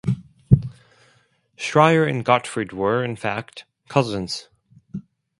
Shreyer 1.55 2.09
and 2.09 2.25
Gottfried 2.25 2.73
were, 2.73 3.03
in 3.03 3.15
fact, 3.15 3.65
cousins. 3.87 4.49